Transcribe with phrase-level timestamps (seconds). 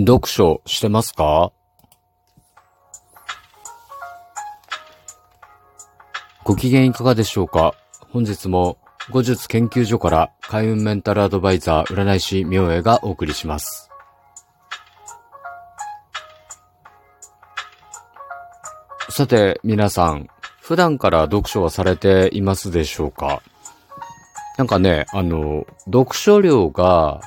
[0.00, 1.50] 読書してますか？
[6.44, 7.74] ご機嫌いかがでしょうか？
[8.12, 8.78] 本日も
[9.10, 13.90] 後日研究所から開運メンタルアドバイザー占い師明恵がお送りします。
[19.10, 20.28] さて皆さん、
[20.60, 23.42] 普段から読書はされていますでしょうか？
[24.56, 27.20] なんかね、あの、読書量が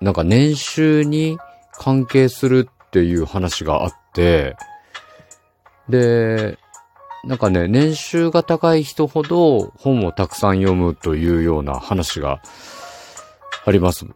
[0.00, 1.38] なんか年収に
[1.78, 4.56] 関係するっていう話があって、
[5.88, 6.58] で、
[7.24, 12.40] なんかね、年収が高い人ほど本をたくさん読むというような話が
[13.64, 14.06] あります。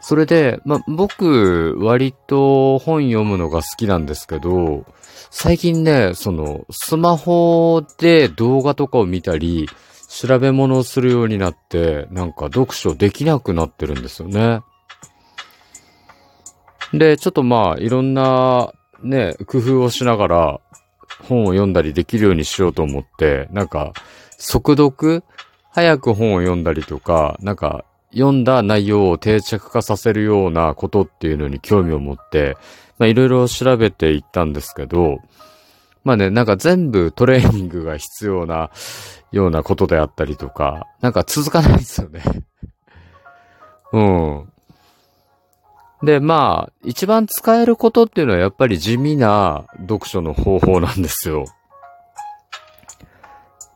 [0.00, 4.84] それで、ま僕、割と本読むのが好きなんですけど、
[5.30, 9.68] 最近ね、その、スマホで動画とかを見たり、
[10.08, 14.60] 調べ物をするようになって、なんか読書できなくなってるんですよね。
[16.92, 20.60] で、ちょっとまあ、いろんなね、工夫をしながら
[21.28, 23.92] 本を読んだりできるようにしようと思って、なんか、
[24.38, 25.22] 速読？
[25.70, 32.56] 早く本を読んだりとか、なんか、読んだ内容を定着化させるようなことっていうのに興味を持って、
[32.98, 35.18] まあいろいろ調べていったんですけど、
[36.02, 38.70] まあね、なんか全部トレーニングが必要な
[39.32, 42.22] ようなことであったりとか、なんか続かないですよね
[43.92, 44.52] うん。
[46.02, 51.46] で、まあ、一番使えることっていうのはやっぱり地味な読書の方法なんですよ。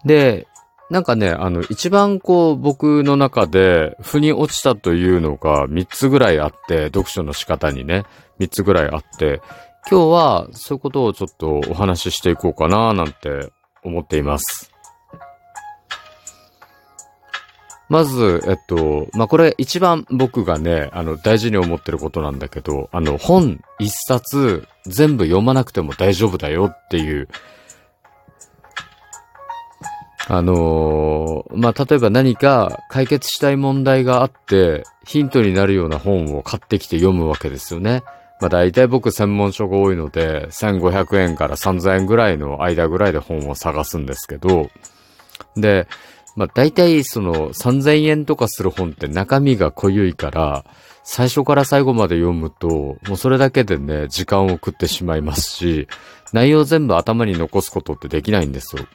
[0.04, 0.46] で、
[0.90, 8.04] なんかね、あの、一番こう、僕の中で、腑に落ちたというのが3つぐらいあって、読書の仕方にね、
[8.40, 9.40] 3つぐらいあって、
[9.88, 13.50] 今日はそういうことをちょっとお話ししていこうかななんて
[13.84, 14.72] 思っています。
[17.90, 27.28] まず、えっと、まあ、これ一番僕がね、あの、大事に思ってることなんだけど、あの、本一冊全部読まなくても大丈夫だよっていう、
[30.28, 38.04] あのー、まあ、例えば何か解決したい問題があって、ヒントになるような本を買ってきて読むわけですよね。
[38.40, 44.70] まあ、大体僕専門書が多いので、1500円から3000円ぐらいの間ぐらいで本を探すんですけど、
[45.56, 45.88] で、
[46.36, 50.64] まあ大体その3000円とかする本って中身が濃ゆいから、
[51.02, 55.88] 最初から最後まで読むと、もうそれだけでね、時間を食ってしまいますし、
[56.32, 58.86] 内容全部頭に残すことってできないんですよ。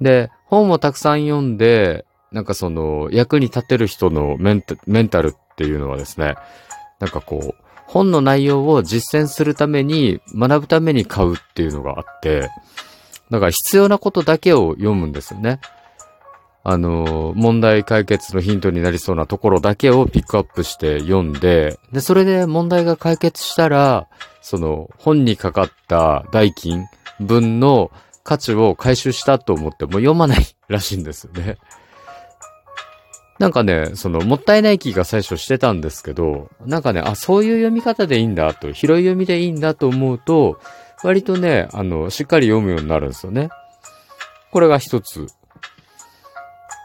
[0.00, 6.34] で、本をたくさん読んで、なんかその、役に立てる人のメンメンタルっていうのはですね、
[6.98, 12.48] なんかこう、本の内容を実践するために、学ぶために買うっていうのがあって、
[13.30, 15.60] だから必要なことだけを読むんですよね。
[16.64, 24.06] あの、問題解決のヒントになりそうなところだけをピックアップして読んで、で、それで問題が解決したら、
[24.40, 26.86] その、本にかかった代金
[27.20, 27.90] 分の
[28.22, 31.58] 価値を回収したと思っても読まないらしいんですよね。
[33.38, 40.60] なんかね、その、もったいない気が最初してたんですけど、なんかね、あ、そういう読み方でいいんだと、広い読みでいいんだと思うと、
[41.02, 43.48] 割とね、あの、しっかり読むようになるんですよね。
[44.52, 45.26] これが一つ。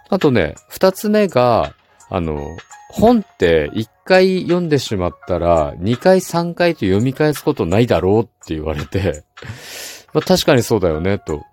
[0.09, 1.73] あとね、二つ目が、
[2.09, 2.57] あの、
[2.90, 9.23] 本って一回読んでしまったら、二回三回と読み返すことないだろうって言われて
[10.13, 11.44] まあ確かにそうだよね、と。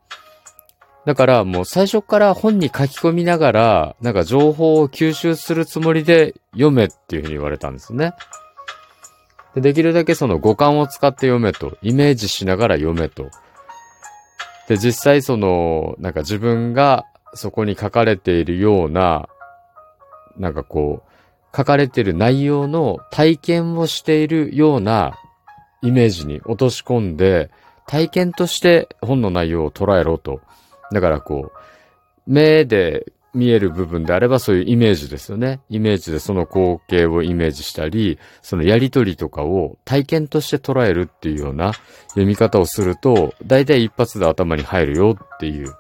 [1.04, 8.14] だからもう最初から本に書き込みながら、なんか情報を吸収するつもりで読めっていうふうに言われたんですね。
[9.54, 13.28] でできるだけその五感を使って読めと、イメージしながら読めと。
[14.66, 19.28] で、実際その、なんか自分がそこに書かれているような、
[20.36, 25.16] なんかこう、書かれている内容の体験をしているような
[25.82, 27.50] イメージに落とし込んで、
[27.86, 30.40] 体験として本の内容を捉えろと。
[30.92, 31.58] だからこう、
[32.26, 35.60] 目で見える部分であればそういうイメージですよね。
[35.68, 41.72] イメージでその光景をイメージしたり、そのやりとりとかを体験として捉えるっていうような
[42.08, 45.74] 読み方をすると、大体一発で頭に入るよっていう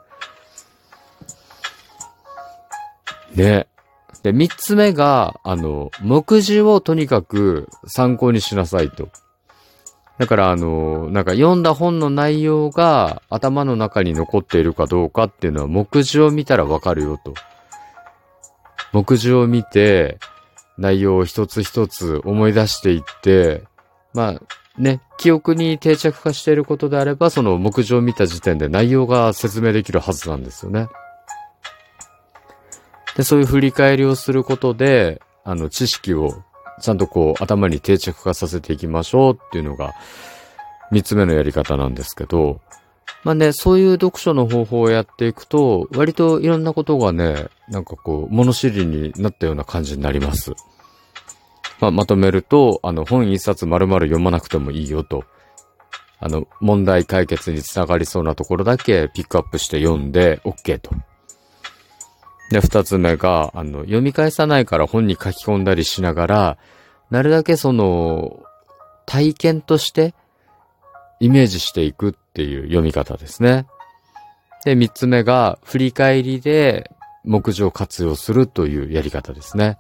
[3.34, 3.66] ね。
[4.22, 9.08] で、三つ目が、あの、目次をとにかく参考にしなさいと。
[10.18, 17.34] だから、あの、なんか読んだ本の内容が頭の中に残っているかどうかっていうのは目次を見たらわかるよと。
[18.92, 20.18] 目次を見て、
[20.78, 23.64] 内容を一つ一つ思い出していって、
[24.12, 24.42] まあ
[24.78, 30.88] ね、記憶に定着化していることであれば、その目次を見た時点で内容が説明できるはずなんですよね。
[33.16, 36.42] で、そういう振り返りをすることで、あの、知識を
[36.80, 39.94] ちゃんとこう頭に定着化させていきましょうっていうのが
[40.90, 42.60] 三つ目のやり方なんですけど、
[43.22, 50.52] まあね、そういう読書の方法をやっていくと、割といろんなことがね、なんかこう、物知りになったような感じになります。
[51.80, 55.24] まあ、まとめると、あの、本一冊丸々読まなくてもいいよと。
[56.20, 60.90] あの、問題解決につながりそうなところだけピックアップして読んで OK と。
[62.50, 66.58] で、二つ目が、あの、読み返さないから本に書き込んだりしながら、
[67.10, 68.42] なるだけその、
[69.06, 70.14] 体験として
[71.20, 73.66] イメージしていくっていう読み方ですね。
[74.64, 76.90] で、三つ目が、振り返りで
[77.24, 79.78] 目次を活用するというやり方ですね。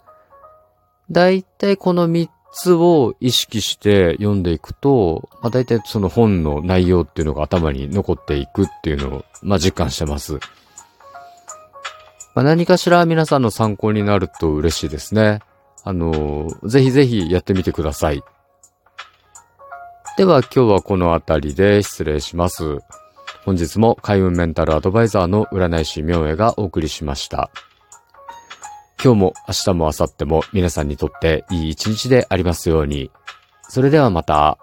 [1.10, 10.38] だいたいこの三つを意識して読んでいくと、まあ、だいたいその本の内容っていうのが頭に残っていくっていうのを、まあ、実感してます。
[12.34, 15.40] まあ、何かしら皆さんの参考になると嬉しいですね。
[15.84, 18.22] あのー、ぜひぜひやってみてください。
[20.16, 22.78] では今日はこの辺りで失礼します。
[23.44, 27.50] 本日も開運メンタルアドバイザーの占い師明恵がお送りしました。
[29.02, 33.10] 今日も明日も明後日も皆さんにとっていい一日でありますように。
[33.68, 34.58] それではまた。